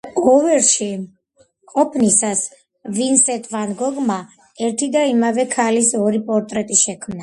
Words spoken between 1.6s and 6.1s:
ყოფნისას ვინსენტ ვან გოგმა ერთი და იმავე ქალის